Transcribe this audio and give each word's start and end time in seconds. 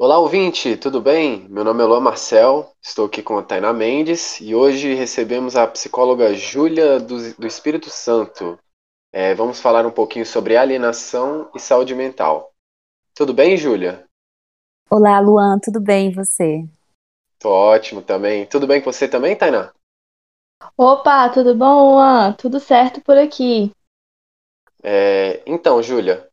Olá, 0.00 0.16
ouvinte, 0.16 0.76
tudo 0.76 1.00
bem? 1.00 1.48
Meu 1.48 1.64
nome 1.64 1.82
é 1.82 1.84
Luan 1.84 1.98
Marcel, 1.98 2.72
estou 2.80 3.06
aqui 3.06 3.20
com 3.20 3.36
a 3.36 3.42
Tainá 3.42 3.72
Mendes 3.72 4.40
e 4.40 4.54
hoje 4.54 4.94
recebemos 4.94 5.56
a 5.56 5.66
psicóloga 5.66 6.32
Júlia 6.34 7.00
do, 7.00 7.34
do 7.34 7.44
Espírito 7.48 7.90
Santo. 7.90 8.56
É, 9.12 9.34
vamos 9.34 9.60
falar 9.60 9.84
um 9.84 9.90
pouquinho 9.90 10.24
sobre 10.24 10.56
alienação 10.56 11.50
e 11.52 11.58
saúde 11.58 11.96
mental. 11.96 12.52
Tudo 13.12 13.34
bem, 13.34 13.56
Júlia? 13.56 14.06
Olá, 14.88 15.18
Luan, 15.18 15.58
tudo 15.58 15.80
bem 15.80 16.10
e 16.10 16.14
você? 16.14 16.64
Tô 17.40 17.50
ótimo 17.50 18.00
também. 18.00 18.46
Tudo 18.46 18.68
bem 18.68 18.80
com 18.80 18.92
você 18.92 19.08
também, 19.08 19.34
Tainá? 19.34 19.72
Opa, 20.76 21.28
tudo 21.30 21.56
bom, 21.56 21.94
Luan? 21.94 22.34
Tudo 22.34 22.60
certo 22.60 23.00
por 23.00 23.18
aqui. 23.18 23.72
É, 24.80 25.42
então, 25.44 25.82
Júlia, 25.82 26.27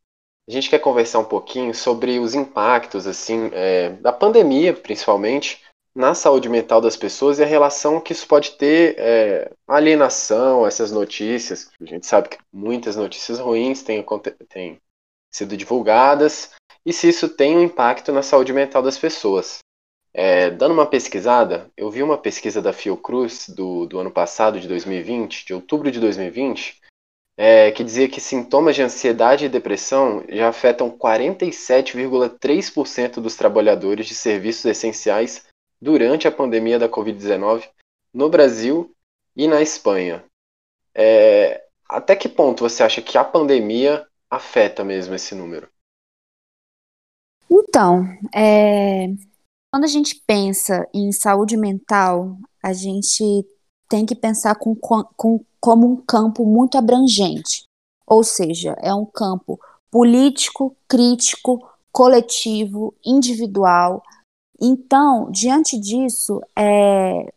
a 0.48 0.52
gente 0.52 0.70
quer 0.70 0.80
conversar 0.80 1.20
um 1.20 1.26
pouquinho 1.26 1.74
sobre 1.74 2.20
os 2.20 2.36
impactos, 2.36 3.08
assim, 3.08 3.50
é, 3.52 3.90
da 3.90 4.14
pandemia, 4.14 4.74
principalmente, 4.74 5.64
na 5.96 6.14
saúde 6.14 6.50
mental 6.50 6.82
das 6.82 6.98
pessoas 6.98 7.40
e 7.40 7.44
a 7.44 7.48
relação 7.48 8.02
que 8.02 8.12
isso 8.12 8.28
pode 8.28 8.52
ter 8.52 8.96
é, 9.00 9.52
alienação, 9.68 10.68
essas 10.68 10.92
notícias. 10.92 11.72
A 11.82 11.86
gente 11.86 12.06
sabe 12.06 12.30
que 12.30 12.38
muitas 12.54 12.96
notícias 12.96 13.40
ruins 13.40 13.82
têm, 13.82 14.06
têm 14.50 14.80
sido 15.34 15.56
divulgadas 15.58 16.52
e 16.86 16.94
se 16.94 17.08
isso 17.08 17.30
tem 17.30 17.58
um 17.58 17.64
impacto 17.64 18.12
na 18.12 18.22
saúde 18.22 18.54
mental 18.54 18.84
das 18.84 18.98
pessoas. 18.98 19.60
É, 20.14 20.50
dando 20.50 20.74
uma 20.74 20.86
pesquisada, 20.86 21.70
eu 21.76 21.90
vi 21.90 22.04
uma 22.04 22.18
pesquisa 22.18 22.62
da 22.62 22.72
Fiocruz 22.72 23.50
do, 23.50 23.86
do 23.86 24.00
ano 24.00 24.12
passado, 24.12 24.60
de 24.60 24.68
2020, 24.68 25.46
de 25.46 25.54
outubro 25.54 25.92
de 25.92 26.00
2020, 26.00 26.82
é, 27.38 27.70
que 27.72 27.84
dizia 27.84 28.08
que 28.08 28.22
sintomas 28.22 28.76
de 28.76 28.82
ansiedade 28.82 29.46
e 29.46 29.50
depressão 29.50 30.24
já 30.30 30.48
afetam 30.48 30.90
47,3% 30.90 33.16
dos 33.16 33.36
trabalhadores 33.36 34.08
de 34.08 34.16
serviços 34.16 34.64
essenciais 34.66 35.46
durante 35.82 36.28
a 36.28 36.32
pandemia 36.32 36.80
da 36.80 36.88
Covid-19 36.88 37.68
no 38.14 38.30
Brasil 38.30 38.96
e 39.36 39.48
na 39.48 39.62
Espanha. 39.62 40.24
É, 40.94 41.66
até 41.90 42.16
que 42.16 42.30
ponto 42.30 42.68
você 42.68 42.84
acha 42.84 43.02
que 43.02 43.18
a 43.18 43.24
pandemia 43.24 44.08
afeta 44.30 44.84
mesmo 44.84 45.14
esse 45.14 45.36
número? 45.36 45.68
Então, 47.52 48.06
é, 48.34 49.08
quando 49.72 49.84
a 49.84 49.88
gente 49.88 50.16
pensa 50.26 50.88
em 50.94 51.12
saúde 51.12 51.58
mental, 51.58 52.38
a 52.64 52.74
gente 52.74 53.46
tem 53.90 54.06
que 54.06 54.16
pensar 54.16 54.56
com, 54.56 54.76
com, 54.76 55.44
como 55.66 55.88
um 55.88 55.96
campo 55.96 56.46
muito 56.46 56.78
abrangente, 56.78 57.64
ou 58.06 58.24
seja, 58.24 58.78
é 58.84 58.94
um 58.94 59.04
campo 59.04 59.60
político, 59.90 60.78
crítico, 60.88 61.68
coletivo, 61.92 62.94
individual. 63.04 64.04
Então, 64.62 65.32
diante 65.32 65.80
disso, 65.80 66.40
é, 66.56 67.34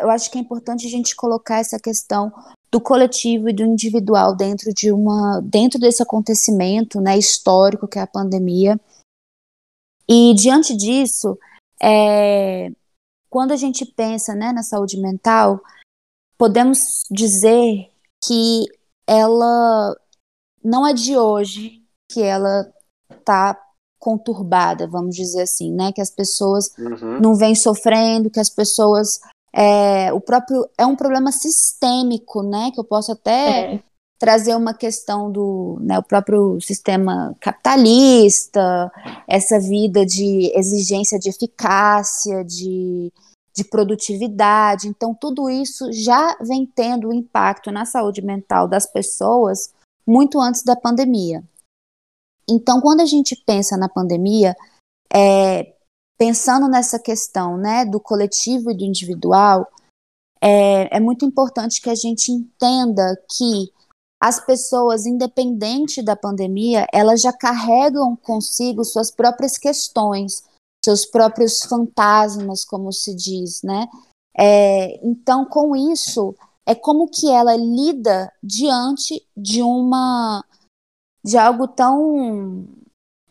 eu 0.00 0.08
acho 0.08 0.30
que 0.30 0.38
é 0.38 0.40
importante 0.40 0.86
a 0.86 0.90
gente 0.90 1.14
colocar 1.14 1.58
essa 1.58 1.78
questão 1.78 2.32
do 2.72 2.80
coletivo 2.80 3.50
e 3.50 3.52
do 3.52 3.62
individual 3.62 4.34
dentro 4.34 4.72
de 4.72 4.90
uma 4.90 5.42
dentro 5.42 5.78
desse 5.78 6.02
acontecimento 6.02 6.98
né, 6.98 7.18
histórico 7.18 7.86
que 7.86 7.98
é 7.98 8.02
a 8.02 8.06
pandemia. 8.06 8.80
E 10.08 10.32
diante 10.32 10.74
disso, 10.74 11.38
é, 11.78 12.72
quando 13.28 13.52
a 13.52 13.56
gente 13.56 13.84
pensa 13.84 14.34
né, 14.34 14.50
na 14.50 14.62
saúde 14.62 14.98
mental, 14.98 15.60
podemos 16.38 17.04
dizer 17.10 17.90
que 18.24 18.66
ela 19.06 19.96
não 20.62 20.86
é 20.86 20.92
de 20.92 21.16
hoje 21.16 21.82
que 22.10 22.22
ela 22.22 22.70
está 23.10 23.58
conturbada, 23.98 24.86
vamos 24.86 25.16
dizer 25.16 25.42
assim, 25.42 25.72
né? 25.72 25.92
Que 25.92 26.00
as 26.00 26.10
pessoas 26.10 26.70
uhum. 26.78 27.20
não 27.20 27.34
vêm 27.34 27.54
sofrendo, 27.54 28.30
que 28.30 28.40
as 28.40 28.50
pessoas 28.50 29.20
é, 29.52 30.12
o 30.12 30.20
próprio 30.20 30.68
é 30.76 30.84
um 30.84 30.96
problema 30.96 31.30
sistêmico, 31.30 32.42
né? 32.42 32.70
Que 32.72 32.80
eu 32.80 32.84
posso 32.84 33.12
até 33.12 33.74
é. 33.74 33.82
trazer 34.18 34.56
uma 34.56 34.74
questão 34.74 35.30
do 35.30 35.78
né, 35.80 35.98
o 35.98 36.02
próprio 36.02 36.60
sistema 36.60 37.34
capitalista, 37.40 38.90
essa 39.28 39.60
vida 39.60 40.04
de 40.04 40.50
exigência 40.54 41.18
de 41.18 41.30
eficácia, 41.30 42.44
de 42.44 43.12
de 43.54 43.64
produtividade. 43.64 44.88
Então, 44.88 45.14
tudo 45.14 45.48
isso 45.48 45.92
já 45.92 46.36
vem 46.40 46.66
tendo 46.66 47.12
impacto 47.12 47.70
na 47.70 47.84
saúde 47.84 48.20
mental 48.20 48.66
das 48.66 48.86
pessoas 48.86 49.72
muito 50.06 50.40
antes 50.40 50.62
da 50.62 50.74
pandemia. 50.74 51.42
Então, 52.48 52.80
quando 52.80 53.00
a 53.00 53.06
gente 53.06 53.36
pensa 53.46 53.76
na 53.76 53.88
pandemia, 53.88 54.54
é, 55.12 55.74
pensando 56.18 56.68
nessa 56.68 56.98
questão 56.98 57.56
né, 57.56 57.84
do 57.84 58.00
coletivo 58.00 58.70
e 58.70 58.76
do 58.76 58.84
individual, 58.84 59.66
é, 60.42 60.96
é 60.96 61.00
muito 61.00 61.24
importante 61.24 61.80
que 61.80 61.88
a 61.88 61.94
gente 61.94 62.30
entenda 62.30 63.16
que 63.30 63.72
as 64.20 64.44
pessoas, 64.44 65.06
independente 65.06 66.02
da 66.02 66.16
pandemia, 66.16 66.86
elas 66.92 67.20
já 67.20 67.32
carregam 67.32 68.16
consigo 68.16 68.84
suas 68.84 69.10
próprias 69.10 69.56
questões, 69.58 70.44
seus 70.84 71.06
próprios 71.06 71.60
fantasmas, 71.62 72.64
como 72.64 72.92
se 72.92 73.14
diz, 73.14 73.62
né? 73.62 73.88
É, 74.36 75.04
então, 75.06 75.44
com 75.44 75.74
isso, 75.74 76.34
é 76.66 76.74
como 76.74 77.08
que 77.08 77.30
ela 77.30 77.56
lida 77.56 78.32
diante 78.42 79.26
de 79.36 79.62
uma 79.62 80.44
de 81.24 81.38
algo 81.38 81.66
tão 81.66 82.66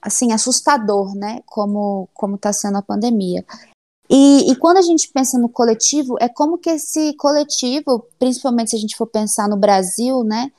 assim 0.01 0.31
assustador, 0.31 1.15
né? 1.15 1.41
Como 1.45 2.09
como 2.13 2.35
está 2.35 2.51
sendo 2.51 2.77
a 2.77 2.81
pandemia. 2.81 3.45
E, 4.09 4.51
e, 4.51 4.55
quando 4.57 4.77
a 4.77 4.81
gente 4.81 5.09
pensa 5.11 5.39
no 5.39 5.49
coletivo, 5.49 6.17
é 6.19 6.27
como 6.27 6.57
que 6.57 6.69
esse 6.69 7.13
coletivo, 7.15 8.05
principalmente 8.19 8.71
se 8.71 8.75
a 8.75 8.79
gente 8.79 8.97
for 8.97 9.07
pensar 9.07 9.47
no 9.47 9.57
Brasil, 9.57 10.23
né? 10.23 10.51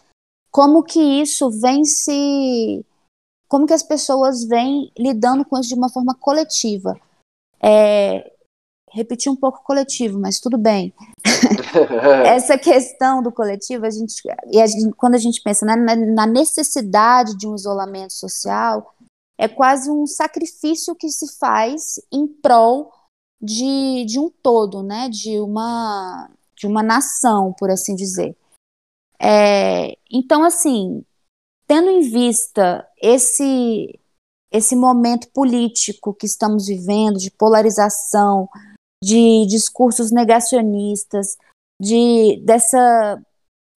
Como 0.51 0.83
que 0.83 1.01
isso 1.01 1.51
vem 1.51 1.85
se 1.85 2.85
como 3.55 3.69
que 3.69 3.73
as 3.73 3.85
pessoas 3.85 4.43
vêm 4.43 4.91
lidando 4.99 5.45
com 5.45 5.57
isso 5.57 5.69
de 5.69 5.77
uma 5.77 5.89
forma 5.89 6.13
coletiva. 6.13 7.01
É, 7.63 8.33
repetir 8.91 9.31
um 9.31 9.37
pouco 9.37 9.63
coletivo, 9.63 10.19
mas 10.19 10.41
tudo 10.41 10.59
bem. 10.59 10.93
Essa 12.27 12.59
questão 12.59 13.23
do 13.23 13.31
coletivo, 13.31 13.87
a 13.87 13.91
gente, 13.91 14.21
e 14.51 14.61
a 14.61 14.67
gente, 14.67 14.91
quando 14.97 15.15
a 15.15 15.19
gente 15.19 15.41
pensa 15.41 15.65
né, 15.65 15.77
na 15.77 16.27
necessidade 16.27 17.39
de 17.39 17.47
um 17.47 17.55
isolamento 17.55 18.15
social, 18.15 18.93
é 19.39 19.47
quase 19.47 19.89
um 19.89 20.05
sacrifício 20.05 20.93
que 20.97 21.09
se 21.09 21.39
faz 21.39 22.01
em 22.11 22.27
prol 22.27 22.93
de, 23.41 24.05
de 24.05 24.19
um 24.19 24.29
todo, 24.43 24.83
né, 24.83 25.09
de 25.09 25.39
uma 25.39 26.29
de 26.57 26.67
uma 26.67 26.83
nação, 26.83 27.55
por 27.57 27.71
assim 27.71 27.95
dizer. 27.95 28.37
É, 29.21 29.97
então, 30.11 30.43
assim, 30.43 31.05
tendo 31.67 31.89
em 31.91 32.01
vista 32.01 32.87
esse 33.01 33.99
esse 34.51 34.77
momento 34.77 35.29
político 35.33 36.15
que 36.15 36.27
estamos 36.27 36.67
vivendo 36.69 37.19
de 37.19 37.29
polarização, 37.29 38.49
de 39.03 39.45
discursos 39.47 40.13
negacionistas, 40.13 41.37
de 41.81 42.41
dessa 42.45 43.21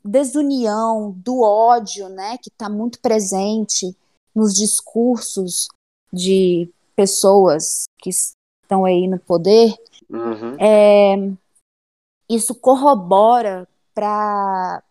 desunião, 0.05 1.11
do 1.17 1.41
ódio, 1.41 2.07
né, 2.09 2.37
que 2.37 2.49
está 2.49 2.69
muito 2.69 3.01
presente 3.01 3.97
nos 4.35 4.53
discursos 4.53 5.67
de 6.13 6.71
pessoas 6.95 7.85
que 7.97 8.11
estão 8.11 8.85
aí 8.85 9.07
no 9.07 9.19
poder, 9.19 9.75
uhum. 10.09 10.55
é, 10.59 11.15
isso 12.29 12.53
corrobora 12.53 13.67
para 13.93 14.81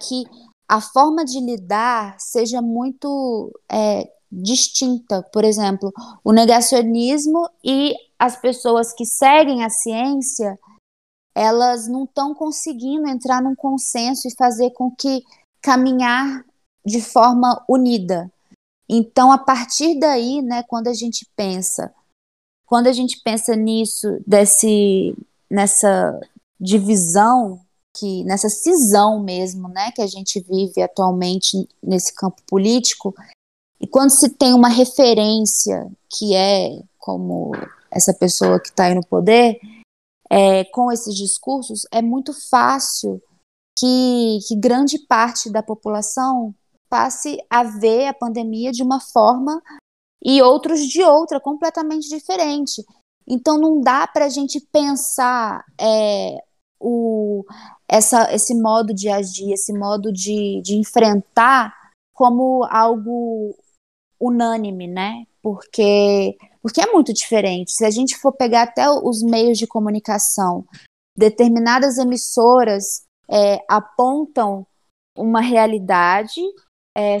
que 0.00 0.24
a 0.68 0.80
forma 0.80 1.24
de 1.24 1.40
lidar 1.40 2.16
seja 2.18 2.60
muito 2.60 3.52
é, 3.70 4.10
distinta. 4.30 5.22
Por 5.32 5.44
exemplo, 5.44 5.92
o 6.24 6.32
negacionismo 6.32 7.48
e 7.62 7.94
as 8.18 8.36
pessoas 8.36 8.92
que 8.92 9.04
seguem 9.04 9.64
a 9.64 9.70
ciência, 9.70 10.58
elas 11.34 11.88
não 11.88 12.04
estão 12.04 12.34
conseguindo 12.34 13.08
entrar 13.08 13.42
num 13.42 13.54
consenso 13.54 14.26
e 14.28 14.36
fazer 14.36 14.70
com 14.70 14.90
que 14.90 15.22
caminhar 15.60 16.44
de 16.84 17.00
forma 17.00 17.64
unida. 17.68 18.30
Então, 18.88 19.32
a 19.32 19.38
partir 19.38 19.98
daí, 19.98 20.42
né, 20.42 20.62
quando 20.64 20.88
a 20.88 20.92
gente 20.92 21.26
pensa, 21.34 21.92
quando 22.66 22.86
a 22.86 22.92
gente 22.92 23.20
pensa 23.22 23.56
nisso, 23.56 24.18
desse, 24.26 25.16
nessa 25.50 26.20
divisão 26.60 27.60
que 27.94 28.24
nessa 28.24 28.48
cisão 28.48 29.22
mesmo, 29.22 29.68
né, 29.68 29.92
que 29.92 30.02
a 30.02 30.06
gente 30.06 30.40
vive 30.40 30.82
atualmente 30.82 31.68
nesse 31.82 32.12
campo 32.12 32.42
político, 32.46 33.14
e 33.80 33.86
quando 33.86 34.10
se 34.10 34.28
tem 34.30 34.52
uma 34.54 34.68
referência 34.68 35.90
que 36.08 36.34
é 36.34 36.82
como 36.98 37.52
essa 37.90 38.12
pessoa 38.12 38.58
que 38.58 38.68
está 38.68 38.86
aí 38.86 38.94
no 38.94 39.06
poder, 39.06 39.58
é, 40.30 40.64
com 40.64 40.90
esses 40.90 41.14
discursos, 41.14 41.86
é 41.92 42.02
muito 42.02 42.32
fácil 42.50 43.22
que, 43.78 44.38
que 44.48 44.56
grande 44.56 44.98
parte 44.98 45.50
da 45.50 45.62
população 45.62 46.54
passe 46.88 47.38
a 47.50 47.62
ver 47.62 48.06
a 48.06 48.14
pandemia 48.14 48.72
de 48.72 48.82
uma 48.82 49.00
forma 49.00 49.62
e 50.24 50.40
outros 50.40 50.80
de 50.80 51.02
outra, 51.02 51.38
completamente 51.38 52.08
diferente. 52.08 52.84
Então 53.28 53.58
não 53.58 53.80
dá 53.80 54.06
para 54.06 54.24
a 54.24 54.28
gente 54.28 54.60
pensar 54.72 55.64
é, 55.78 56.38
o, 56.80 57.44
essa, 57.88 58.32
esse 58.34 58.54
modo 58.54 58.94
de 58.94 59.08
agir, 59.08 59.52
esse 59.52 59.72
modo 59.72 60.12
de, 60.12 60.60
de 60.62 60.76
enfrentar 60.76 61.74
como 62.12 62.64
algo 62.70 63.54
unânime, 64.20 64.86
né? 64.86 65.26
Porque, 65.42 66.36
porque 66.62 66.80
é 66.80 66.90
muito 66.90 67.12
diferente. 67.12 67.72
Se 67.72 67.84
a 67.84 67.90
gente 67.90 68.16
for 68.16 68.32
pegar 68.32 68.62
até 68.62 68.88
os 68.90 69.22
meios 69.22 69.58
de 69.58 69.66
comunicação, 69.66 70.64
determinadas 71.16 71.98
emissoras 71.98 73.02
é, 73.30 73.64
apontam 73.68 74.66
uma 75.16 75.40
realidade, 75.40 76.40
é, 76.96 77.18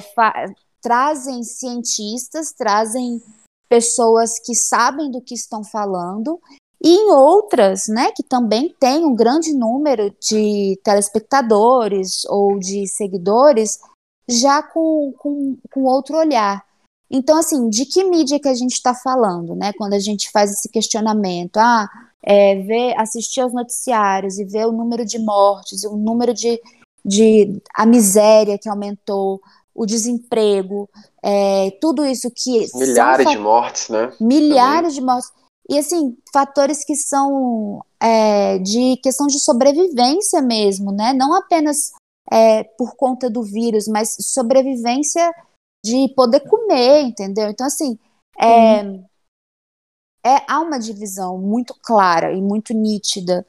trazem 0.82 1.42
cientistas, 1.42 2.52
trazem 2.52 3.22
pessoas 3.68 4.38
que 4.38 4.54
sabem 4.54 5.10
do 5.10 5.20
que 5.20 5.34
estão 5.34 5.64
falando, 5.64 6.40
e 6.84 6.88
em 6.88 7.10
outras, 7.10 7.88
né, 7.88 8.12
que 8.14 8.22
também 8.22 8.68
tem 8.78 9.06
um 9.06 9.14
grande 9.14 9.54
número 9.54 10.14
de 10.20 10.78
telespectadores 10.84 12.26
ou 12.26 12.58
de 12.58 12.86
seguidores, 12.86 13.78
já 14.28 14.62
com, 14.62 15.14
com, 15.16 15.56
com 15.72 15.84
outro 15.84 16.18
olhar. 16.18 16.62
Então, 17.10 17.38
assim, 17.38 17.70
de 17.70 17.86
que 17.86 18.04
mídia 18.04 18.38
que 18.38 18.48
a 18.48 18.54
gente 18.54 18.72
está 18.72 18.94
falando, 18.94 19.54
né? 19.54 19.72
Quando 19.78 19.94
a 19.94 19.98
gente 19.98 20.30
faz 20.30 20.50
esse 20.50 20.68
questionamento, 20.68 21.56
ah, 21.56 21.88
é, 22.22 22.56
ver, 22.56 22.98
assistir 22.98 23.40
aos 23.40 23.54
noticiários 23.54 24.38
e 24.38 24.44
ver 24.44 24.66
o 24.66 24.72
número 24.72 25.06
de 25.06 25.18
mortes, 25.18 25.84
o 25.84 25.96
número 25.96 26.34
de, 26.34 26.60
de 27.04 27.62
a 27.74 27.86
miséria 27.86 28.58
que 28.58 28.68
aumentou, 28.68 29.40
o 29.74 29.86
desemprego, 29.86 30.88
é, 31.22 31.70
tudo 31.80 32.04
isso 32.04 32.30
que 32.30 32.66
milhares 32.74 33.28
de 33.28 33.38
mortes, 33.38 33.88
né? 33.88 34.12
Milhares 34.20 34.94
Também. 34.94 35.00
de 35.00 35.00
mortes 35.00 35.43
e 35.68 35.78
assim 35.78 36.16
fatores 36.32 36.84
que 36.84 36.94
são 36.94 37.84
é, 38.00 38.58
de 38.58 38.96
questão 38.98 39.26
de 39.26 39.38
sobrevivência 39.38 40.42
mesmo, 40.42 40.92
né? 40.92 41.12
Não 41.12 41.34
apenas 41.34 41.92
é, 42.30 42.64
por 42.64 42.96
conta 42.96 43.30
do 43.30 43.42
vírus, 43.42 43.88
mas 43.88 44.16
sobrevivência 44.20 45.32
de 45.84 46.08
poder 46.14 46.40
comer, 46.40 47.02
entendeu? 47.02 47.48
Então 47.48 47.66
assim 47.66 47.98
é, 48.40 48.82
é, 50.24 50.42
há 50.48 50.60
uma 50.60 50.78
divisão 50.78 51.38
muito 51.38 51.74
clara 51.82 52.32
e 52.32 52.40
muito 52.40 52.72
nítida. 52.72 53.46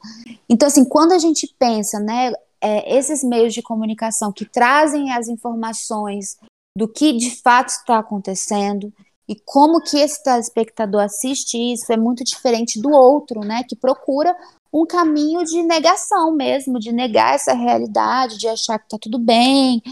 Então, 0.48 0.68
assim, 0.68 0.84
quando 0.84 1.12
a 1.12 1.18
gente 1.18 1.52
pensa, 1.58 1.98
né, 1.98 2.32
é, 2.60 2.96
esses 2.96 3.24
meios 3.24 3.54
de 3.54 3.62
comunicação 3.62 4.30
que 4.30 4.44
trazem 4.44 5.10
as 5.10 5.28
informações 5.28 6.36
do 6.76 6.86
que 6.86 7.14
de 7.14 7.40
fato 7.40 7.70
está 7.70 7.98
acontecendo 7.98 8.92
e 9.28 9.34
como 9.34 9.80
que 9.80 9.98
esse 9.98 10.22
telespectador 10.22 11.02
assiste 11.02 11.56
isso 11.56 11.92
é 11.92 11.96
muito 11.96 12.22
diferente 12.22 12.80
do 12.80 12.90
outro, 12.90 13.40
né, 13.40 13.62
que 13.68 13.74
procura 13.74 14.34
um 14.72 14.86
caminho 14.86 15.44
de 15.44 15.62
negação 15.62 16.32
mesmo, 16.32 16.78
de 16.78 16.92
negar 16.92 17.34
essa 17.34 17.54
realidade, 17.54 18.38
de 18.38 18.46
achar 18.46 18.78
que 18.78 18.84
está 18.84 18.98
tudo 19.00 19.18
bem, 19.18 19.82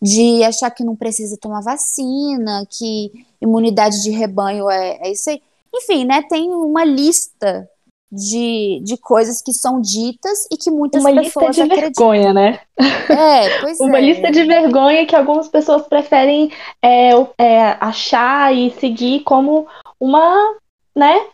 de 0.00 0.42
achar 0.42 0.70
que 0.70 0.84
não 0.84 0.96
precisa 0.96 1.36
tomar 1.36 1.60
vacina, 1.60 2.66
que 2.68 3.26
imunidade 3.40 4.02
de 4.02 4.10
rebanho 4.10 4.68
é, 4.68 4.98
é 5.00 5.12
isso 5.12 5.30
aí. 5.30 5.40
Enfim, 5.74 6.04
né, 6.04 6.22
tem 6.22 6.50
uma 6.50 6.84
lista 6.84 7.68
de, 8.12 8.80
de 8.84 8.98
coisas 8.98 9.40
que 9.40 9.54
são 9.54 9.80
ditas 9.80 10.46
e 10.52 10.56
que 10.58 10.70
muitas 10.70 11.02
uma 11.02 11.14
pessoas 11.14 11.56
lista 11.56 11.66
de 11.66 11.72
acreditam. 11.72 12.10
vergonha, 12.10 12.34
né? 12.34 12.60
É, 13.08 13.60
pois 13.62 13.80
uma 13.80 13.96
é. 13.96 14.02
lista 14.02 14.30
de 14.30 14.44
vergonha 14.44 15.06
que 15.06 15.16
algumas 15.16 15.48
pessoas 15.48 15.86
preferem 15.88 16.52
é, 16.82 17.12
é, 17.38 17.76
achar 17.80 18.54
e 18.54 18.70
seguir 18.72 19.20
como 19.20 19.66
uma, 19.98 20.58
né, 20.94 21.26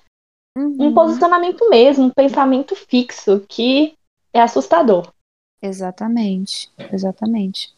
uhum. 0.57 0.77
um 0.79 0.95
posicionamento 0.95 1.69
mesmo, 1.69 2.05
um 2.07 2.11
pensamento 2.11 2.77
fixo 2.77 3.45
que 3.49 3.95
é 4.33 4.41
assustador. 4.41 5.13
Exatamente, 5.61 6.71
exatamente. 6.93 7.75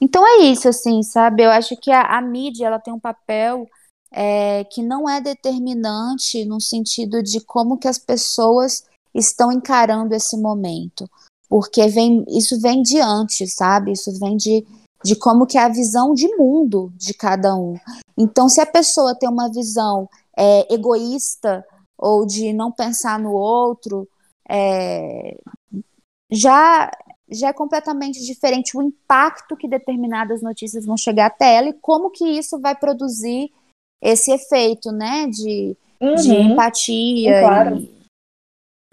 Então 0.00 0.24
é 0.24 0.44
isso, 0.44 0.68
assim, 0.68 1.02
sabe? 1.02 1.42
Eu 1.42 1.50
acho 1.50 1.76
que 1.76 1.90
a, 1.90 2.02
a 2.02 2.20
mídia 2.20 2.68
ela 2.68 2.78
tem 2.78 2.94
um 2.94 3.00
papel 3.00 3.68
é, 4.12 4.64
que 4.64 4.82
não 4.82 5.08
é 5.08 5.20
determinante 5.20 6.44
no 6.44 6.60
sentido 6.60 7.22
de 7.22 7.40
como 7.40 7.78
que 7.78 7.88
as 7.88 7.98
pessoas 7.98 8.84
estão 9.14 9.52
encarando 9.52 10.14
esse 10.14 10.36
momento, 10.36 11.08
porque 11.48 11.86
vem, 11.88 12.24
isso 12.28 12.60
vem 12.60 12.82
de 12.82 13.00
antes, 13.00 13.54
sabe? 13.54 13.92
Isso 13.92 14.12
vem 14.18 14.36
de, 14.36 14.66
de 15.04 15.16
como 15.16 15.46
que 15.46 15.58
é 15.58 15.62
a 15.62 15.68
visão 15.68 16.14
de 16.14 16.28
mundo 16.36 16.92
de 16.96 17.14
cada 17.14 17.54
um. 17.54 17.76
Então, 18.16 18.48
se 18.48 18.60
a 18.60 18.66
pessoa 18.66 19.14
tem 19.14 19.28
uma 19.28 19.50
visão 19.50 20.08
é, 20.36 20.72
egoísta 20.72 21.64
ou 21.96 22.26
de 22.26 22.52
não 22.52 22.70
pensar 22.70 23.18
no 23.18 23.32
outro, 23.32 24.08
é, 24.48 25.36
já 26.30 26.90
já 27.32 27.48
é 27.48 27.52
completamente 27.52 28.24
diferente 28.24 28.76
o 28.76 28.82
impacto 28.82 29.56
que 29.56 29.68
determinadas 29.68 30.42
notícias 30.42 30.84
vão 30.84 30.96
chegar 30.96 31.26
até 31.26 31.54
ela 31.54 31.68
e 31.68 31.74
como 31.74 32.10
que 32.10 32.24
isso 32.24 32.58
vai 32.58 32.74
produzir 32.74 33.52
esse 34.00 34.32
efeito, 34.32 34.90
né, 34.92 35.26
de, 35.26 35.76
uhum. 36.00 36.14
de 36.14 36.32
empatia. 36.32 37.40
Claro. 37.40 37.88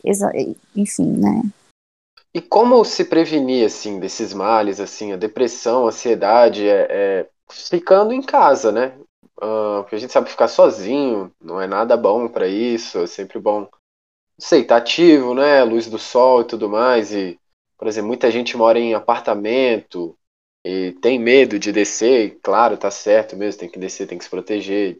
E, 0.04 0.56
enfim, 0.75 1.18
né. 1.18 1.42
E 2.33 2.42
como 2.42 2.83
se 2.86 3.06
prevenir, 3.06 3.65
assim, 3.65 4.00
desses 4.00 4.33
males, 4.33 4.80
assim, 4.80 5.12
a 5.12 5.18
depressão, 5.18 5.86
a 5.86 5.88
ansiedade, 5.88 6.68
é, 6.68 6.88
é 6.89 7.30
ficando 7.50 8.13
em 8.13 8.21
casa, 8.21 8.71
né? 8.71 8.94
Uh, 9.38 9.83
porque 9.83 9.95
a 9.95 10.00
gente 10.00 10.13
sabe 10.13 10.30
ficar 10.30 10.48
sozinho, 10.48 11.31
não 11.42 11.62
é 11.62 11.68
nada 11.68 11.95
bom 11.95 12.27
para 12.27 12.48
isso, 12.48 13.00
é 13.00 13.07
sempre 13.07 13.39
bom, 13.39 13.62
não 13.62 13.69
sei, 14.39 14.63
tá 14.63 14.77
ativo, 14.77 15.33
né? 15.33 15.63
Luz 15.63 15.88
do 15.88 16.00
sol 16.00 16.42
e 16.42 16.45
tudo 16.45 16.69
mais. 16.69 17.13
E, 17.13 17.39
por 17.77 17.88
exemplo, 17.88 18.07
muita 18.07 18.31
gente 18.31 18.57
mora 18.57 18.80
em 18.80 18.94
apartamento, 18.94 20.18
e 20.68 20.92
tem 20.92 21.18
medo 21.18 21.58
de 21.58 21.72
descer, 21.72 22.40
claro, 22.44 22.75
tá 22.75 22.92
certo 22.92 23.38
mesmo, 23.38 23.62
tem 23.62 23.69
que 23.69 23.80
descer, 23.80 24.06
tem 24.06 24.18
que 24.18 24.25
se 24.25 24.30
proteger, 24.30 25.00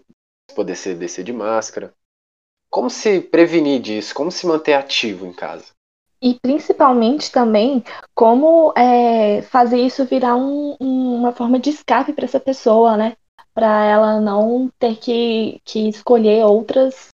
poder 0.56 0.78
ser, 0.78 0.96
descer 0.96 1.26
de 1.26 1.34
máscara. 1.34 1.94
Como 2.70 2.90
se 2.90 3.20
prevenir 3.20 3.82
disso? 3.82 4.16
Como 4.16 4.32
se 4.32 4.48
manter 4.48 4.76
ativo 4.76 5.26
em 5.26 5.34
casa? 5.34 5.66
E 6.22 6.40
principalmente 6.42 7.30
também 7.30 7.84
como 8.16 8.74
é, 8.78 9.42
fazer 9.42 9.82
isso 9.82 10.06
virar 10.06 10.38
um, 10.38 10.78
uma 10.80 11.34
forma 11.34 11.60
de 11.60 11.70
escape 11.72 12.14
para 12.14 12.24
essa 12.24 12.40
pessoa, 12.40 12.96
né? 12.96 13.18
Para 13.54 13.86
ela 13.86 14.22
não 14.22 14.72
ter 14.80 14.96
que, 14.96 15.60
que 15.66 15.90
escolher 15.90 16.46
outras, 16.46 17.10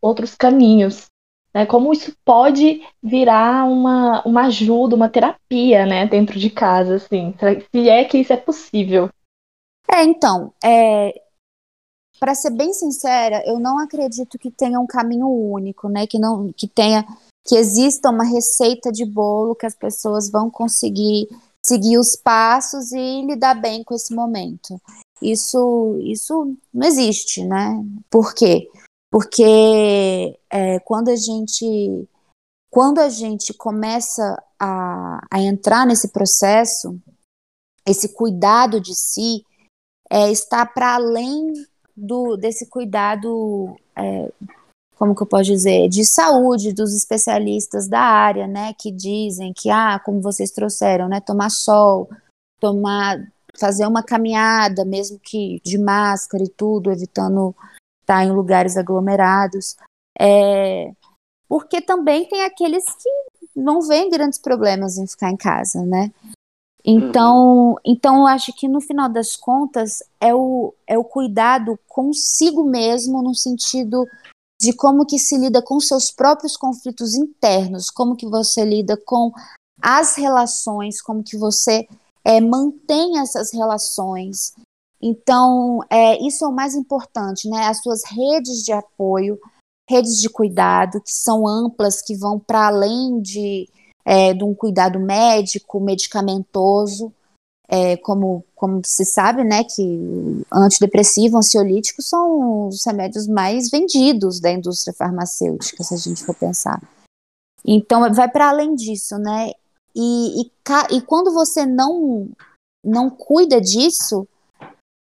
outros 0.00 0.34
caminhos. 0.34 1.11
Né? 1.54 1.66
Como 1.66 1.92
isso 1.92 2.14
pode 2.24 2.82
virar 3.02 3.64
uma, 3.68 4.22
uma 4.26 4.46
ajuda, 4.46 4.96
uma 4.96 5.08
terapia, 5.08 5.84
né, 5.84 6.06
dentro 6.06 6.38
de 6.38 6.48
casa, 6.48 6.96
assim, 6.96 7.34
se 7.70 7.88
é 7.88 8.04
que 8.04 8.18
isso 8.18 8.32
é 8.32 8.36
possível. 8.36 9.10
É, 9.90 10.02
então, 10.02 10.52
é, 10.64 11.20
para 12.18 12.34
ser 12.34 12.50
bem 12.50 12.72
sincera, 12.72 13.42
eu 13.46 13.58
não 13.58 13.78
acredito 13.78 14.38
que 14.38 14.50
tenha 14.50 14.80
um 14.80 14.86
caminho 14.86 15.28
único, 15.28 15.88
né, 15.88 16.06
que 16.06 16.18
não, 16.18 16.52
que 16.52 16.66
tenha, 16.66 17.04
que 17.44 17.56
exista 17.56 18.10
uma 18.10 18.24
receita 18.24 18.90
de 18.90 19.04
bolo 19.04 19.54
que 19.54 19.66
as 19.66 19.74
pessoas 19.74 20.30
vão 20.30 20.48
conseguir 20.48 21.28
seguir 21.64 21.98
os 21.98 22.16
passos 22.16 22.92
e 22.92 23.22
lidar 23.22 23.54
bem 23.54 23.84
com 23.84 23.94
esse 23.94 24.14
momento. 24.14 24.80
Isso, 25.20 25.98
isso 26.00 26.56
não 26.74 26.86
existe, 26.86 27.44
né? 27.44 27.84
Por 28.10 28.34
quê? 28.34 28.68
Porque 29.12 30.38
é, 30.50 30.80
quando 30.80 31.10
a 31.10 31.16
gente 31.16 32.08
quando 32.70 32.98
a 33.00 33.10
gente 33.10 33.52
começa 33.52 34.42
a, 34.58 35.20
a 35.30 35.38
entrar 35.38 35.86
nesse 35.86 36.08
processo, 36.08 36.98
esse 37.86 38.14
cuidado 38.14 38.80
de 38.80 38.94
si 38.94 39.44
é, 40.10 40.32
está 40.32 40.64
para 40.64 40.94
além 40.94 41.52
do 41.94 42.38
desse 42.38 42.66
cuidado, 42.70 43.76
é, 43.94 44.32
como 44.96 45.14
que 45.14 45.22
eu 45.22 45.26
posso 45.26 45.44
dizer, 45.44 45.90
de 45.90 46.06
saúde 46.06 46.72
dos 46.72 46.94
especialistas 46.94 47.86
da 47.86 48.00
área, 48.00 48.46
né, 48.46 48.72
que 48.72 48.90
dizem 48.90 49.52
que 49.52 49.68
ah, 49.68 50.00
como 50.02 50.22
vocês 50.22 50.50
trouxeram, 50.50 51.06
né, 51.06 51.20
tomar 51.20 51.50
sol, 51.50 52.08
tomar, 52.58 53.18
fazer 53.58 53.86
uma 53.86 54.02
caminhada, 54.02 54.86
mesmo 54.86 55.18
que 55.18 55.60
de 55.62 55.76
máscara 55.76 56.42
e 56.42 56.48
tudo, 56.48 56.90
evitando 56.90 57.54
estar 58.02 58.18
tá 58.18 58.24
em 58.24 58.32
lugares 58.32 58.76
aglomerados. 58.76 59.76
É, 60.20 60.92
porque 61.48 61.80
também 61.80 62.28
tem 62.28 62.42
aqueles 62.42 62.84
que 62.84 63.08
não 63.56 63.82
veem 63.82 64.10
grandes 64.10 64.38
problemas 64.38 64.98
em 64.98 65.06
ficar 65.06 65.30
em 65.30 65.36
casa, 65.36 65.82
né? 65.84 66.12
Então, 66.84 67.76
então 67.84 68.20
eu 68.20 68.26
acho 68.26 68.52
que 68.52 68.66
no 68.66 68.80
final 68.80 69.08
das 69.08 69.36
contas 69.36 70.02
é 70.20 70.34
o, 70.34 70.74
é 70.86 70.98
o 70.98 71.04
cuidado 71.04 71.78
consigo 71.86 72.64
mesmo 72.64 73.22
no 73.22 73.34
sentido 73.34 74.04
de 74.60 74.72
como 74.72 75.06
que 75.06 75.18
se 75.18 75.38
lida 75.38 75.62
com 75.62 75.78
seus 75.78 76.10
próprios 76.10 76.56
conflitos 76.56 77.14
internos, 77.14 77.88
como 77.88 78.16
que 78.16 78.26
você 78.26 78.64
lida 78.64 78.96
com 78.96 79.32
as 79.80 80.16
relações, 80.16 81.00
como 81.00 81.22
que 81.22 81.36
você 81.36 81.86
é, 82.24 82.40
mantém 82.40 83.18
essas 83.18 83.52
relações 83.52 84.54
Então, 85.02 85.80
é, 85.90 86.16
isso 86.24 86.44
é 86.44 86.48
o 86.48 86.52
mais 86.52 86.74
importante, 86.74 87.48
né? 87.48 87.66
As 87.66 87.82
suas 87.82 88.04
redes 88.04 88.62
de 88.62 88.72
apoio, 88.72 89.38
redes 89.90 90.20
de 90.20 90.28
cuidado, 90.28 91.00
que 91.00 91.12
são 91.12 91.46
amplas, 91.46 92.00
que 92.00 92.14
vão 92.14 92.38
para 92.38 92.68
além 92.68 93.20
de, 93.20 93.68
é, 94.04 94.32
de 94.32 94.44
um 94.44 94.54
cuidado 94.54 95.00
médico, 95.00 95.80
medicamentoso, 95.80 97.12
é, 97.68 97.96
como, 97.96 98.44
como 98.54 98.82
se 98.84 99.04
sabe, 99.04 99.42
né, 99.44 99.64
que 99.64 100.44
antidepressivo, 100.52 101.38
ansiolítico 101.38 102.02
são 102.02 102.68
os 102.68 102.84
remédios 102.84 103.26
mais 103.26 103.70
vendidos 103.70 104.40
da 104.40 104.52
indústria 104.52 104.92
farmacêutica, 104.92 105.82
se 105.82 105.94
a 105.94 105.96
gente 105.96 106.22
for 106.22 106.34
pensar. 106.34 106.80
Então, 107.64 108.12
vai 108.12 108.28
para 108.28 108.50
além 108.50 108.74
disso, 108.74 109.16
né? 109.18 109.52
E, 109.94 110.42
e, 110.42 110.52
e, 110.90 111.00
quando 111.00 111.32
você 111.32 111.64
não, 111.64 112.28
não 112.84 113.08
cuida 113.08 113.60
disso, 113.60 114.28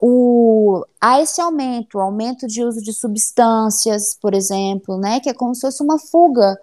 o, 0.00 0.84
há 1.00 1.20
esse 1.20 1.40
aumento, 1.40 1.98
aumento 1.98 2.46
de 2.46 2.62
uso 2.62 2.80
de 2.80 2.92
substâncias, 2.92 4.16
por 4.20 4.34
exemplo, 4.34 4.98
né? 4.98 5.20
Que 5.20 5.30
é 5.30 5.34
como 5.34 5.54
se 5.54 5.62
fosse 5.62 5.82
uma 5.82 5.98
fuga 5.98 6.58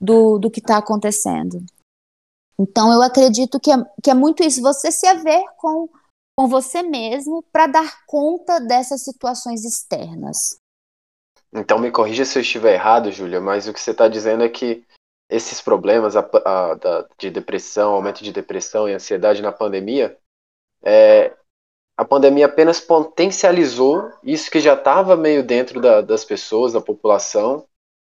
do, 0.00 0.38
do 0.38 0.50
que 0.50 0.60
está 0.60 0.78
acontecendo. 0.78 1.64
Então, 2.58 2.92
eu 2.92 3.02
acredito 3.02 3.60
que 3.60 3.70
é, 3.70 3.76
que 4.02 4.10
é 4.10 4.14
muito 4.14 4.42
isso, 4.42 4.62
você 4.62 4.90
se 4.90 5.06
haver 5.06 5.44
com, 5.58 5.88
com 6.36 6.48
você 6.48 6.82
mesmo 6.82 7.42
para 7.52 7.66
dar 7.66 8.04
conta 8.06 8.58
dessas 8.60 9.02
situações 9.02 9.64
externas. 9.64 10.58
Então, 11.52 11.78
me 11.78 11.90
corrija 11.90 12.24
se 12.24 12.38
eu 12.38 12.42
estiver 12.42 12.74
errado, 12.74 13.10
Júlia, 13.12 13.40
mas 13.40 13.68
o 13.68 13.72
que 13.72 13.80
você 13.80 13.90
está 13.90 14.08
dizendo 14.08 14.42
é 14.42 14.48
que 14.48 14.84
esses 15.28 15.60
problemas 15.60 16.16
a, 16.16 16.20
a, 16.20 16.74
da, 16.74 17.08
de 17.18 17.30
depressão, 17.30 17.94
aumento 17.94 18.22
de 18.22 18.32
depressão 18.32 18.88
e 18.88 18.94
ansiedade 18.94 19.42
na 19.42 19.52
pandemia, 19.52 20.16
é, 20.82 21.36
a 21.96 22.04
pandemia 22.04 22.46
apenas 22.46 22.78
potencializou 22.78 24.10
isso 24.22 24.50
que 24.50 24.60
já 24.60 24.74
estava 24.74 25.16
meio 25.16 25.42
dentro 25.42 25.80
da, 25.80 26.02
das 26.02 26.24
pessoas, 26.24 26.74
da 26.74 26.80
população, 26.80 27.64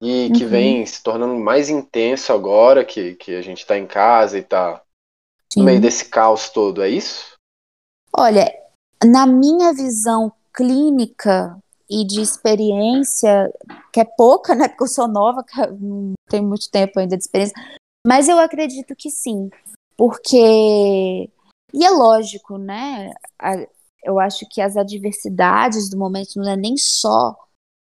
e 0.02 0.28
uhum. 0.28 0.34
que 0.34 0.46
vem 0.46 0.86
se 0.86 1.02
tornando 1.02 1.36
mais 1.36 1.70
intenso 1.70 2.34
agora 2.34 2.84
que, 2.84 3.16
que 3.16 3.36
a 3.36 3.42
gente 3.42 3.60
está 3.60 3.78
em 3.78 3.86
casa 3.86 4.38
e 4.38 4.42
está 4.42 4.82
no 5.56 5.64
meio 5.64 5.80
desse 5.80 6.06
caos 6.06 6.50
todo, 6.50 6.82
é 6.82 6.90
isso? 6.90 7.36
Olha, 8.16 8.52
na 9.04 9.28
minha 9.28 9.74
visão 9.74 10.32
clínica 10.54 11.58
e 11.90 12.06
de 12.06 12.22
experiência, 12.22 13.52
que 13.92 14.00
é 14.00 14.06
pouca, 14.06 14.56
né? 14.56 14.68
Porque 14.68 14.84
eu 14.84 14.88
sou 14.88 15.08
nova, 15.08 15.44
não 15.80 16.14
tenho 16.30 16.44
muito 16.44 16.70
tempo 16.72 17.00
ainda 17.00 17.18
de 17.18 17.24
experiência, 17.24 17.56
mas 18.06 18.28
eu 18.28 18.40
acredito 18.40 18.96
que 18.96 19.12
sim, 19.12 19.50
porque 19.98 21.30
e 21.74 21.86
é 21.86 21.90
lógico, 21.90 22.58
né? 22.58 23.12
Eu 24.04 24.20
acho 24.20 24.48
que 24.50 24.62
as 24.62 24.76
adversidades 24.76 25.90
do 25.90 25.98
momento 25.98 26.36
não 26.38 26.50
é 26.50 26.56
nem 26.56 26.76
só 26.78 27.36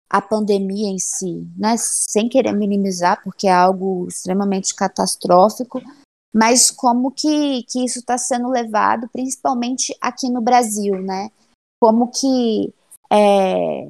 a 0.09 0.23
pandemia 0.23 0.89
em 0.89 0.99
si, 0.99 1.47
né? 1.57 1.77
Sem 1.77 2.29
querer 2.29 2.53
minimizar, 2.53 3.23
porque 3.23 3.47
é 3.49 3.53
algo 3.53 4.07
extremamente 4.09 4.75
catastrófico, 4.75 5.83
mas 6.33 6.71
como 6.71 7.11
que, 7.11 7.63
que 7.65 7.85
isso 7.85 7.99
está 7.99 8.17
sendo 8.17 8.49
levado, 8.49 9.09
principalmente 9.09 9.97
aqui 10.01 10.29
no 10.31 10.41
Brasil, 10.41 11.01
né? 11.03 11.31
Como 11.81 12.11
que 12.11 12.73
é, 13.11 13.89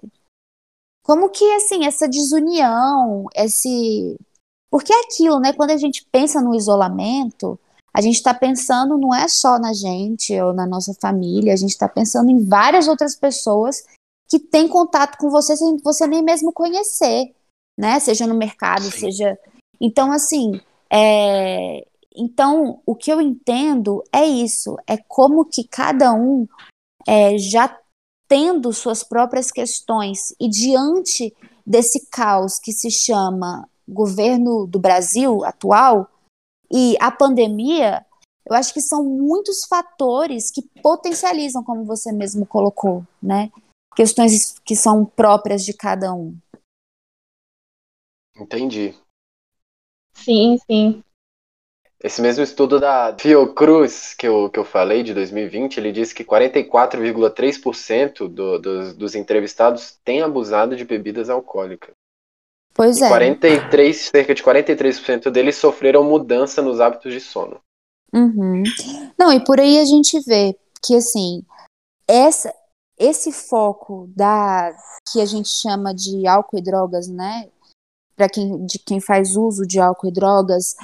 como 1.02 1.30
que 1.30 1.44
assim 1.54 1.86
essa 1.86 2.08
desunião, 2.08 3.26
esse 3.34 4.18
porque 4.70 4.92
é 4.92 5.00
aquilo, 5.00 5.38
né? 5.38 5.52
Quando 5.52 5.70
a 5.70 5.76
gente 5.76 6.06
pensa 6.10 6.40
no 6.40 6.54
isolamento, 6.54 7.58
a 7.96 8.02
gente 8.02 8.16
está 8.16 8.34
pensando 8.34 8.98
não 8.98 9.14
é 9.14 9.26
só 9.26 9.58
na 9.58 9.72
gente 9.72 10.38
ou 10.38 10.52
na 10.52 10.66
nossa 10.66 10.92
família, 11.00 11.54
a 11.54 11.56
gente 11.56 11.70
está 11.70 11.88
pensando 11.88 12.30
em 12.30 12.44
várias 12.44 12.88
outras 12.88 13.16
pessoas 13.16 13.82
que 14.28 14.38
têm 14.38 14.68
contato 14.68 15.16
com 15.16 15.30
você 15.30 15.56
sem 15.56 15.78
você 15.78 16.06
nem 16.06 16.22
mesmo 16.22 16.52
conhecer, 16.52 17.34
né? 17.78 17.98
Seja 17.98 18.26
no 18.26 18.34
mercado, 18.34 18.90
seja. 18.90 19.38
Então, 19.80 20.12
assim, 20.12 20.60
é... 20.92 21.86
então 22.14 22.82
o 22.84 22.94
que 22.94 23.10
eu 23.10 23.18
entendo 23.18 24.04
é 24.12 24.26
isso, 24.26 24.76
é 24.86 24.98
como 24.98 25.46
que 25.46 25.64
cada 25.64 26.12
um 26.12 26.46
é, 27.08 27.38
já 27.38 27.74
tendo 28.28 28.74
suas 28.74 29.02
próprias 29.02 29.50
questões 29.50 30.34
e 30.38 30.50
diante 30.50 31.34
desse 31.64 32.06
caos 32.10 32.58
que 32.58 32.72
se 32.72 32.90
chama 32.90 33.66
governo 33.88 34.66
do 34.66 34.78
Brasil 34.78 35.42
atual, 35.46 36.10
e 36.70 36.96
a 37.00 37.11
pandemia, 37.11 38.04
eu 38.44 38.54
acho 38.54 38.73
que 38.73 38.80
são 38.80 39.04
muitos 39.04 39.64
fatores 39.64 40.50
que 40.50 40.62
potencializam, 40.82 41.64
como 41.64 41.85
você 41.85 42.12
mesmo 42.12 42.46
colocou, 42.46 43.04
né? 43.23 43.50
Questões 43.94 44.58
que 44.64 44.76
são 44.76 45.04
próprias 45.04 45.64
de 45.64 45.73
cada 45.73 46.14
um. 46.14 46.37
Entendi. 48.37 48.94
Sim, 50.14 50.58
sim. 50.66 51.02
Esse 51.99 52.20
mesmo 52.20 52.44
estudo 52.44 52.78
da 52.78 53.16
Fiocruz 53.18 54.12
que 54.14 54.28
eu, 54.28 54.50
que 54.50 54.58
eu 54.58 54.64
falei, 54.64 55.02
de 55.02 55.14
2020, 55.14 55.78
ele 55.78 55.90
diz 55.90 56.12
que 56.12 56.23
44,3% 56.23 58.28
do, 58.28 58.58
dos, 58.58 58.94
dos 58.94 59.14
entrevistados 59.14 59.99
têm 60.04 60.20
abusado 60.20 60.76
de 60.76 60.85
bebidas 60.85 61.30
alcoólicas. 61.30 61.95
Pois 62.76 63.00
é. 63.00 63.09
43, 63.09 63.97
cerca 63.97 64.35
de 64.35 64.42
43% 64.42 65.30
deles 65.30 65.56
sofreram 65.56 66.04
mudança 66.04 66.61
nos 66.61 66.78
hábitos 66.78 67.12
de 67.12 67.21
sono. 67.21 67.59
Uhum. 68.12 68.62
Não, 69.18 69.33
e 69.33 69.42
por 69.42 69.59
aí 69.59 69.78
a 69.78 69.85
gente 69.85 70.21
vê 70.21 70.54
que 70.83 70.95
assim, 70.95 71.42
essa, 72.06 72.54
esse 72.99 73.33
foco 73.33 74.09
da 74.14 74.76
que 75.11 75.21
a 75.21 75.26
gente 75.26 75.49
chama 75.49 75.95
de 75.95 76.26
álcool 76.26 76.59
e 76.59 76.62
drogas, 76.62 77.09
né? 77.09 77.49
Para 78.14 78.28
quem 78.28 78.64
de 78.66 78.78
quem 78.78 79.00
faz 79.00 79.37
uso 79.37 79.66
de 79.66 79.80
álcool 79.80 80.09
e 80.09 80.12
drogas, 80.12 80.76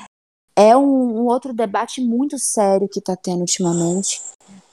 é 0.56 0.76
um, 0.76 1.22
um 1.22 1.26
outro 1.26 1.52
debate 1.52 2.00
muito 2.00 2.38
sério 2.38 2.88
que 2.88 3.00
está 3.00 3.16
tendo 3.16 3.40
ultimamente, 3.40 4.22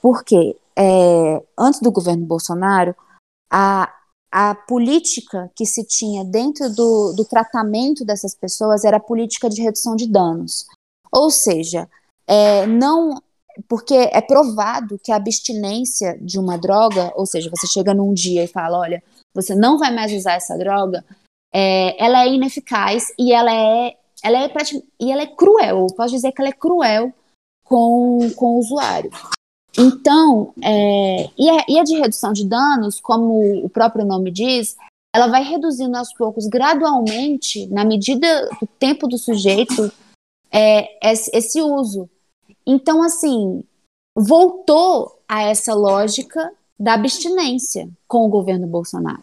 porque 0.00 0.56
é, 0.76 1.42
antes 1.58 1.80
do 1.80 1.90
governo 1.90 2.24
Bolsonaro, 2.24 2.94
a, 3.50 3.92
a 4.30 4.54
política 4.54 5.50
que 5.56 5.66
se 5.66 5.84
tinha 5.84 6.24
dentro 6.24 6.72
do, 6.74 7.12
do 7.12 7.24
tratamento 7.24 8.04
dessas 8.04 8.34
pessoas 8.34 8.84
era 8.84 8.98
a 8.98 9.00
política 9.00 9.48
de 9.48 9.60
redução 9.60 9.96
de 9.96 10.06
danos. 10.06 10.66
Ou 11.10 11.30
seja, 11.30 11.88
é, 12.26 12.66
não 12.66 13.20
porque 13.68 13.94
é 13.94 14.20
provado 14.20 14.98
que 15.02 15.12
a 15.12 15.16
abstinência 15.16 16.16
de 16.20 16.38
uma 16.38 16.56
droga, 16.56 17.12
ou 17.16 17.26
seja, 17.26 17.50
você 17.50 17.66
chega 17.66 17.92
num 17.92 18.14
dia 18.14 18.44
e 18.44 18.48
fala, 18.48 18.78
olha, 18.78 19.02
você 19.34 19.54
não 19.54 19.78
vai 19.78 19.92
mais 19.92 20.12
usar 20.12 20.34
essa 20.34 20.56
droga, 20.56 21.04
é, 21.52 22.02
ela 22.02 22.24
é 22.24 22.28
ineficaz 22.28 23.12
e 23.18 23.32
ela 23.32 23.52
é, 23.52 23.96
ela 24.22 24.44
é 24.44 24.52
e 25.00 25.10
ela 25.10 25.22
é 25.22 25.26
cruel. 25.26 25.80
Eu 25.80 25.94
posso 25.94 26.14
dizer 26.14 26.32
que 26.32 26.40
ela 26.40 26.50
é 26.50 26.54
cruel 26.54 27.12
com, 27.64 28.30
com 28.36 28.54
o 28.54 28.58
usuário. 28.58 29.10
Então, 29.78 30.52
é, 30.62 31.30
e, 31.38 31.48
a, 31.48 31.64
e 31.68 31.78
a 31.78 31.84
de 31.84 31.96
redução 31.96 32.32
de 32.32 32.44
danos, 32.44 33.00
como 33.00 33.64
o 33.64 33.68
próprio 33.68 34.04
nome 34.04 34.30
diz, 34.30 34.76
ela 35.14 35.26
vai 35.26 35.42
reduzindo 35.42 35.96
aos 35.96 36.12
poucos, 36.12 36.46
gradualmente, 36.46 37.66
na 37.68 37.84
medida 37.84 38.48
do 38.60 38.66
tempo 38.78 39.08
do 39.08 39.18
sujeito, 39.18 39.92
é, 40.50 41.10
esse, 41.10 41.30
esse 41.34 41.60
uso. 41.60 42.08
Então, 42.66 43.02
assim, 43.02 43.64
voltou 44.16 45.20
a 45.28 45.42
essa 45.42 45.74
lógica 45.74 46.52
da 46.78 46.94
abstinência 46.94 47.88
com 48.06 48.24
o 48.24 48.28
governo 48.28 48.66
Bolsonaro. 48.66 49.22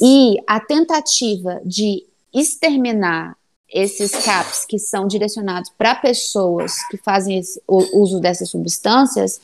E 0.00 0.36
a 0.46 0.60
tentativa 0.60 1.60
de 1.64 2.04
exterminar 2.32 3.36
esses 3.74 4.12
CAPs 4.12 4.64
que 4.64 4.78
são 4.78 5.08
direcionados 5.08 5.68
para 5.76 5.96
pessoas 5.96 6.86
que 6.88 6.96
fazem 6.96 7.38
esse, 7.38 7.60
o 7.66 8.00
uso 8.00 8.20
dessas 8.20 8.48
substâncias 8.48 9.40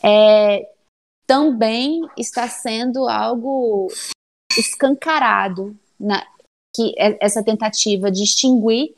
é, 0.00 0.70
também 1.26 2.08
está 2.16 2.48
sendo 2.48 3.08
algo 3.08 3.88
escancarado 4.56 5.76
na, 5.98 6.24
que 6.72 6.94
é 6.96 7.18
essa 7.20 7.42
tentativa 7.42 8.12
de 8.12 8.22
extinguir 8.22 8.94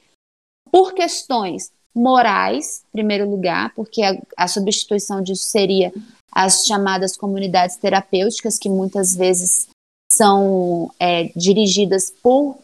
por 0.71 0.92
questões 0.92 1.73
morais, 1.95 2.83
em 2.88 2.92
primeiro 2.92 3.30
lugar, 3.30 3.75
porque 3.75 4.02
a, 4.02 4.21
a 4.37 4.47
substituição 4.47 5.23
disso 5.23 5.45
seria 5.45 5.90
as 6.30 6.66
chamadas 6.66 7.16
comunidades 7.16 7.76
terapêuticas, 7.76 8.59
que 8.59 8.68
muitas 8.68 9.16
vezes 9.16 9.68
são 10.12 10.92
é, 11.00 11.33
dirigidas 11.35 12.12
por 12.23 12.59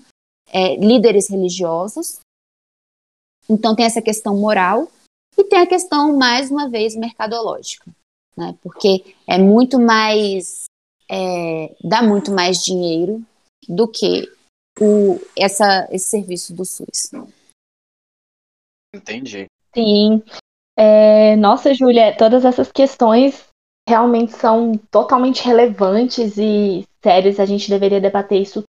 é, 0.53 0.77
líderes 0.77 1.29
religiosos. 1.31 2.21
Então 3.49 3.75
tem 3.75 3.87
essa 3.87 4.03
questão 4.03 4.37
moral 4.37 4.89
e 5.37 5.45
tem 5.45 5.61
a 5.61 5.67
questão, 5.67 6.17
mais 6.17 6.51
uma 6.51 6.69
vez, 6.69 6.95
mercadológica, 6.95 7.91
né? 8.37 8.57
porque 8.63 9.17
é 9.27 9.39
muito 9.39 9.81
mais, 9.81 10.65
é, 11.11 11.75
dá 11.83 12.03
muito 12.03 12.31
mais 12.31 12.63
dinheiro 12.63 13.25
do 13.69 13.89
que 13.89 14.31
o, 14.81 15.19
essa, 15.37 15.89
esse 15.91 16.09
serviço 16.09 16.55
do 16.55 16.65
SUS. 16.65 17.11
Entendi. 18.95 19.47
Sim. 19.75 20.23
É, 20.77 21.35
nossa, 21.37 21.73
Júlia, 21.73 22.17
todas 22.17 22.45
essas 22.45 22.71
questões 22.71 23.47
realmente 23.89 24.33
são 24.33 24.73
totalmente 24.91 25.43
relevantes 25.43 26.37
e 26.37 26.85
sérios. 27.03 27.41
A 27.41 27.47
gente 27.47 27.71
deveria 27.71 28.01
debater 28.01 28.41
isso 28.41 28.63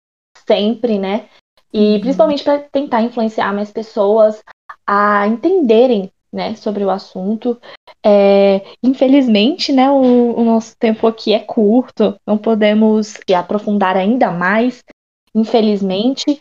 sempre, 0.47 0.99
né? 0.99 1.29
E 1.73 1.99
principalmente 2.01 2.45
para 2.45 2.59
tentar 2.59 3.03
influenciar 3.03 3.53
mais 3.55 3.71
pessoas 3.71 4.43
a 4.87 5.27
entenderem 5.27 6.11
né, 6.33 6.55
sobre 6.55 6.85
o 6.85 6.91
assunto. 6.91 7.61
É, 8.05 8.63
infelizmente, 8.83 9.73
né, 9.73 9.91
o, 9.91 10.41
o, 10.41 10.45
nosso 10.45 10.77
tempo 10.79 11.07
aqui 11.07 11.33
é 11.35 11.39
curto, 11.39 12.17
não 12.27 12.39
podemos 12.39 13.19
aprofundar 13.37 13.97
ainda 13.97 14.31
mais, 14.31 14.83
infelizmente, 15.35 16.41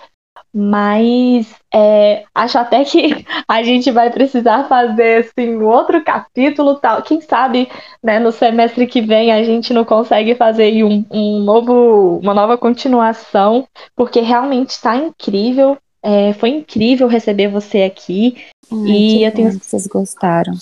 mas 0.53 1.47
é, 1.73 2.25
acho 2.35 2.57
até 2.57 2.83
que 2.83 3.25
a 3.47 3.63
gente 3.63 3.89
vai 3.91 4.09
precisar 4.09 4.67
fazer 4.67 5.25
assim, 5.25 5.55
outro 5.61 6.03
capítulo, 6.03 6.75
tal. 6.75 7.01
Quem 7.01 7.21
sabe 7.21 7.69
né, 8.03 8.19
no 8.19 8.31
semestre 8.31 8.85
que 8.85 9.01
vem 9.01 9.31
a 9.31 9.43
gente 9.43 9.73
não 9.73 9.85
consegue 9.85 10.35
fazer 10.35 10.83
um, 10.83 11.05
um 11.09 11.39
novo, 11.39 12.19
uma 12.21 12.33
nova 12.33 12.57
continuação, 12.57 13.67
porque 13.95 14.19
realmente 14.19 14.71
está 14.71 14.95
incrível. 14.95 15.77
É, 16.03 16.33
foi 16.33 16.49
incrível 16.49 17.07
receber 17.07 17.47
você 17.47 17.83
aqui. 17.83 18.35
Ai, 18.71 18.77
e 18.77 19.23
eu 19.23 19.31
tenho 19.31 19.59
que 19.59 19.65
vocês 19.65 19.87
gostaram. 19.87 20.53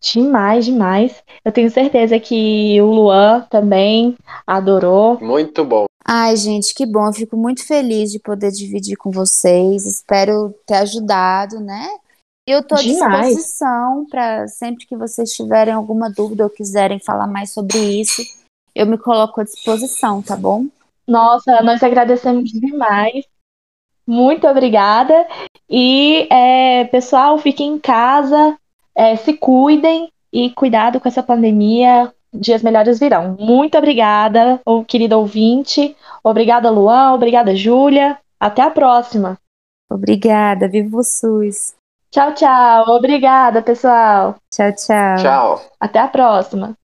Demais, 0.00 0.64
demais. 0.64 1.22
Eu 1.44 1.50
tenho 1.50 1.70
certeza 1.70 2.18
que 2.20 2.80
o 2.80 2.86
Luan 2.86 3.46
também 3.48 4.16
adorou. 4.46 5.18
Muito 5.20 5.64
bom. 5.64 5.86
Ai, 6.08 6.36
gente, 6.36 6.72
que 6.72 6.86
bom. 6.86 7.06
Eu 7.06 7.12
fico 7.12 7.36
muito 7.36 7.66
feliz 7.66 8.12
de 8.12 8.20
poder 8.20 8.52
dividir 8.52 8.96
com 8.96 9.10
vocês. 9.10 9.84
Espero 9.84 10.54
ter 10.64 10.74
ajudado, 10.74 11.58
né? 11.58 11.88
Eu 12.46 12.60
estou 12.60 12.78
à 12.78 12.80
disposição 12.80 14.06
para 14.08 14.46
sempre 14.46 14.86
que 14.86 14.96
vocês 14.96 15.32
tiverem 15.32 15.74
alguma 15.74 16.08
dúvida 16.08 16.44
ou 16.44 16.50
quiserem 16.50 17.00
falar 17.00 17.26
mais 17.26 17.52
sobre 17.52 17.76
isso, 17.76 18.22
eu 18.72 18.86
me 18.86 18.96
coloco 18.96 19.40
à 19.40 19.44
disposição, 19.44 20.22
tá 20.22 20.36
bom? 20.36 20.66
Nossa, 21.08 21.60
nós 21.62 21.82
agradecemos 21.82 22.52
demais. 22.52 23.24
Muito 24.06 24.46
obrigada. 24.46 25.26
E, 25.68 26.28
é, 26.30 26.84
pessoal, 26.84 27.36
fiquem 27.38 27.72
em 27.72 27.78
casa, 27.80 28.56
é, 28.94 29.16
se 29.16 29.32
cuidem 29.32 30.08
e 30.32 30.50
cuidado 30.50 31.00
com 31.00 31.08
essa 31.08 31.24
pandemia. 31.24 32.14
Dias 32.38 32.62
melhores 32.62 32.98
virão. 32.98 33.36
Muito 33.38 33.76
obrigada, 33.76 34.60
querida 34.86 35.16
ouvinte. 35.16 35.96
Obrigada, 36.22 36.70
Luan. 36.70 37.12
Obrigada, 37.12 37.54
Júlia. 37.54 38.18
Até 38.38 38.62
a 38.62 38.70
próxima. 38.70 39.38
Obrigada. 39.90 40.68
Viva 40.68 40.96
o 40.98 41.02
SUS. 41.02 41.74
Tchau, 42.10 42.34
tchau. 42.34 42.84
Obrigada, 42.88 43.62
pessoal. 43.62 44.36
Tchau, 44.50 44.72
tchau. 44.72 45.16
Tchau. 45.16 45.60
Até 45.80 45.98
a 45.98 46.08
próxima. 46.08 46.76